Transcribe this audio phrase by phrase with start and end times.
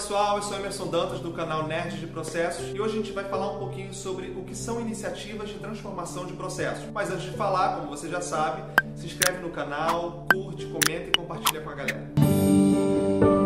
[0.00, 3.22] pessoal, eu sou Emerson Dantas do canal Nerds de Processos e hoje a gente vai
[3.24, 6.90] falar um pouquinho sobre o que são iniciativas de transformação de processos.
[6.90, 8.62] Mas antes de falar, como você já sabe,
[8.96, 13.39] se inscreve no canal, curte, comenta e compartilha com a galera.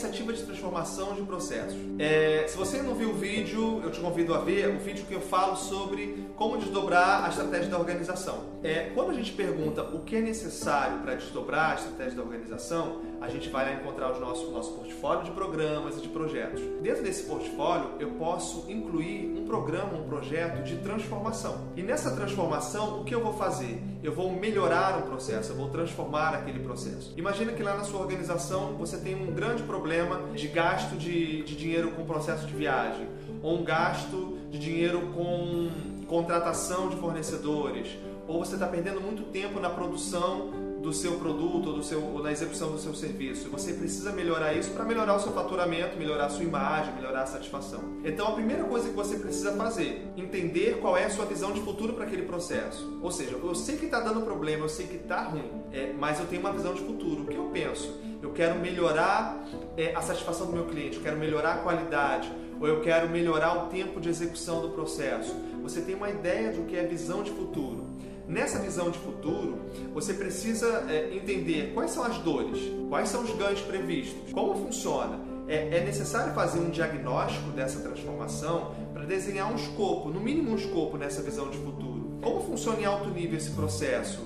[0.00, 1.76] Iniciativa de transformação de processos?
[1.98, 5.14] É, se você não viu o vídeo, eu te convido a ver o vídeo que
[5.14, 8.44] eu falo sobre como desdobrar a estratégia da organização.
[8.62, 13.02] É, quando a gente pergunta o que é necessário para desdobrar a estratégia da organização,
[13.20, 16.62] a gente vai lá encontrar o nosso, nosso portfólio de programas e de projetos.
[16.80, 21.58] Dentro desse portfólio, eu posso incluir programa, um projeto de transformação.
[21.76, 23.82] E nessa transformação, o que eu vou fazer?
[24.00, 27.12] Eu vou melhorar um processo, eu vou transformar aquele processo.
[27.16, 31.56] Imagina que lá na sua organização você tem um grande problema de gasto de, de
[31.56, 33.08] dinheiro com processo de viagem,
[33.42, 35.68] ou um gasto de dinheiro com
[36.06, 37.88] contratação de fornecedores,
[38.28, 42.22] ou você está perdendo muito tempo na produção do seu produto ou, do seu, ou
[42.22, 43.50] na execução do seu serviço.
[43.50, 47.26] Você precisa melhorar isso para melhorar o seu faturamento, melhorar a sua imagem, melhorar a
[47.26, 47.80] satisfação.
[48.04, 51.60] Então a primeira coisa que você precisa fazer, entender qual é a sua visão de
[51.60, 52.98] futuro para aquele processo.
[53.02, 56.18] Ou seja, eu sei que está dando problema, eu sei que está ruim, é, mas
[56.18, 57.22] eu tenho uma visão de futuro.
[57.22, 58.00] O que eu penso?
[58.22, 59.44] Eu quero melhorar
[59.76, 63.64] é, a satisfação do meu cliente, eu quero melhorar a qualidade, ou eu quero melhorar
[63.64, 65.34] o tempo de execução do processo.
[65.62, 67.89] Você tem uma ideia do que é visão de futuro.
[68.30, 69.58] Nessa visão de futuro,
[69.92, 75.18] você precisa é, entender quais são as dores, quais são os ganhos previstos, como funciona.
[75.48, 80.54] É, é necessário fazer um diagnóstico dessa transformação para desenhar um escopo, no mínimo um
[80.54, 82.20] escopo nessa visão de futuro.
[82.22, 84.20] Como funciona em alto nível esse processo?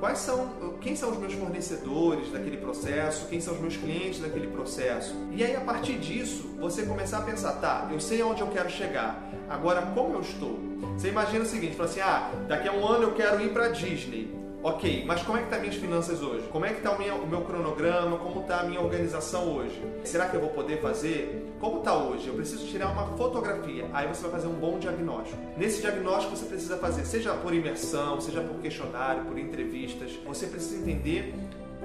[0.00, 0.48] Quais são,
[0.80, 3.28] quem são os meus fornecedores daquele processo?
[3.28, 5.14] Quem são os meus clientes daquele processo?
[5.30, 8.70] E aí a partir disso, você começar a pensar, tá, eu sei aonde eu quero
[8.70, 9.22] chegar.
[9.46, 10.58] Agora como eu estou?
[10.96, 13.68] Você imagina o seguinte, fala assim: "Ah, daqui a um ano eu quero ir para
[13.68, 14.34] Disney".
[14.62, 16.46] Ok, mas como é que tá minhas finanças hoje?
[16.52, 18.18] Como é que está o meu, o meu cronograma?
[18.18, 19.82] Como está a minha organização hoje?
[20.04, 21.50] Será que eu vou poder fazer?
[21.58, 22.28] Como está hoje?
[22.28, 23.88] Eu preciso tirar uma fotografia.
[23.90, 25.38] Aí você vai fazer um bom diagnóstico.
[25.56, 30.12] Nesse diagnóstico você precisa fazer, seja por imersão, seja por questionário, por entrevistas.
[30.26, 31.34] Você precisa entender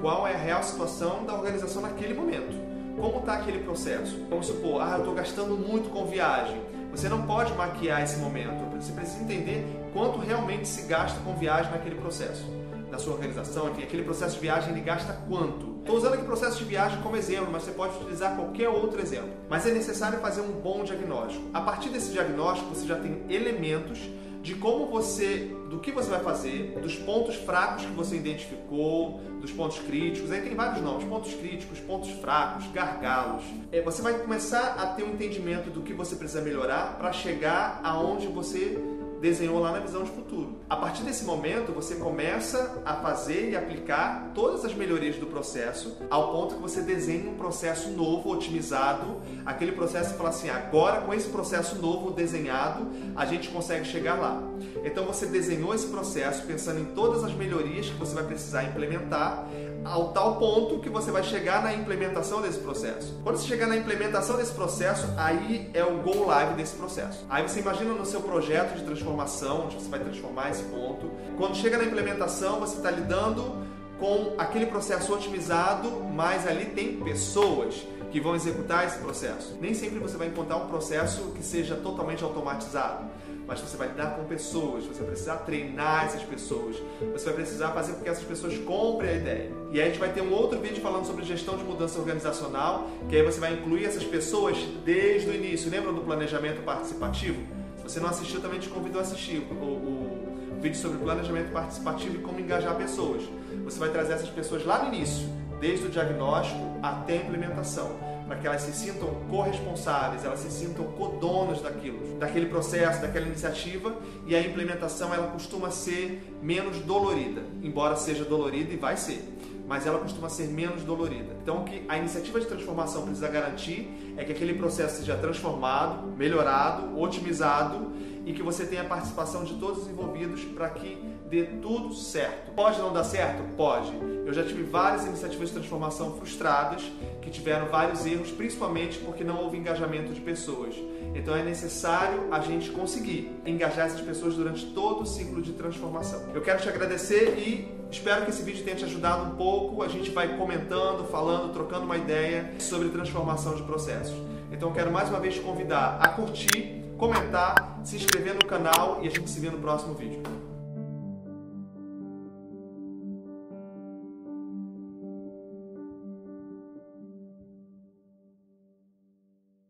[0.01, 2.57] qual é a real situação da organização naquele momento.
[2.99, 4.17] Como está aquele processo?
[4.29, 6.61] Vamos supor, ah, eu estou gastando muito com viagem.
[6.95, 8.63] Você não pode maquiar esse momento.
[8.79, 12.45] Você precisa entender quanto realmente se gasta com viagem naquele processo
[12.91, 15.79] na sua organização, enfim, aquele processo de viagem ele gasta quanto?
[15.79, 19.01] Estou usando aqui o processo de viagem como exemplo, mas você pode utilizar qualquer outro
[19.01, 19.29] exemplo.
[19.49, 21.43] Mas é necessário fazer um bom diagnóstico.
[21.53, 23.99] A partir desse diagnóstico, você já tem elementos
[24.45, 29.51] de como você, do que você vai fazer, dos pontos fracos que você identificou, dos
[29.51, 30.31] pontos críticos.
[30.31, 33.43] Aí tem vários nomes: pontos críticos, pontos fracos, gargalos.
[33.71, 37.81] É, você vai começar a ter um entendimento do que você precisa melhorar para chegar
[37.83, 38.77] aonde você
[39.25, 40.59] desenhou lá na visão de futuro.
[40.69, 45.97] A partir desse momento, você começa a fazer e aplicar todas as melhorias do processo,
[46.11, 51.01] ao ponto que você desenha um processo novo, otimizado, aquele processo e fala assim: agora
[51.01, 54.43] com esse processo novo desenhado, a gente consegue chegar lá.
[54.83, 59.47] Então você desenhou esse processo pensando em todas as melhorias que você vai precisar implementar,
[59.83, 63.13] ao tal ponto que você vai chegar na implementação desse processo.
[63.23, 67.23] Quando você chegar na implementação desse processo, aí é o go live desse processo.
[67.29, 71.09] Aí você imagina no seu projeto de transformação, onde você vai transformar esse ponto.
[71.37, 73.65] Quando chega na implementação, você está lidando
[73.99, 79.57] com aquele processo otimizado, mas ali tem pessoas que vão executar esse processo.
[79.59, 83.05] Nem sempre você vai encontrar um processo que seja totalmente automatizado
[83.47, 86.77] mas você vai lidar com pessoas, você vai precisar treinar essas pessoas,
[87.13, 89.51] você vai precisar fazer com que essas pessoas comprem a ideia.
[89.71, 92.89] E aí a gente vai ter um outro vídeo falando sobre gestão de mudança organizacional,
[93.07, 95.69] que aí você vai incluir essas pessoas desde o início.
[95.69, 97.41] Lembra do planejamento participativo?
[97.85, 102.17] Você não assistiu, também te convido a assistir o, o vídeo sobre planejamento participativo e
[102.19, 103.21] como engajar pessoas.
[103.63, 105.27] Você vai trazer essas pessoas lá no início,
[105.61, 107.95] desde o diagnóstico até a implementação
[108.27, 113.95] para que elas se sintam corresponsáveis, elas se sintam codonas daquilo, daquele processo, daquela iniciativa
[114.25, 119.23] e a implementação ela costuma ser menos dolorida, embora seja dolorida e vai ser,
[119.67, 121.35] mas ela costuma ser menos dolorida.
[121.41, 126.07] Então, o que a iniciativa de transformação precisa garantir é que aquele processo seja transformado,
[126.15, 127.91] melhorado, otimizado
[128.25, 130.97] e que você tenha a participação de todos os envolvidos para que
[131.29, 132.51] dê tudo certo.
[132.51, 133.43] Pode não dar certo?
[133.55, 133.93] Pode.
[134.25, 136.83] Eu já tive várias iniciativas de transformação frustradas
[137.21, 140.75] que tiveram vários erros, principalmente porque não houve engajamento de pessoas.
[141.13, 146.23] Então é necessário a gente conseguir engajar essas pessoas durante todo o ciclo de transformação.
[146.33, 149.83] Eu quero te agradecer e espero que esse vídeo tenha te ajudado um pouco.
[149.83, 154.15] A gente vai comentando, falando, trocando uma ideia sobre transformação de processos.
[154.51, 159.07] Então quero mais uma vez te convidar a curtir, comentar, se inscrever no canal e
[159.07, 160.23] a gente se vê no próximo vídeo.